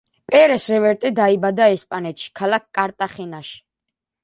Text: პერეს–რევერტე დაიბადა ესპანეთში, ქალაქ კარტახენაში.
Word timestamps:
პერეს–რევერტე 0.29 1.11
დაიბადა 1.19 1.67
ესპანეთში, 1.75 2.33
ქალაქ 2.43 2.67
კარტახენაში. 2.81 3.57